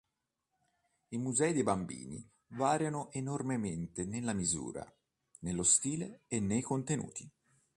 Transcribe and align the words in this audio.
I 1.09 1.17
musei 1.19 1.53
dei 1.53 1.61
bambini 1.61 2.27
variano 2.55 3.11
enormemente 3.11 4.03
nella 4.03 4.33
misura, 4.33 4.83
nello 5.41 5.61
stile 5.61 6.23
e 6.27 6.39
nei 6.39 6.63
contenuti. 6.63 7.29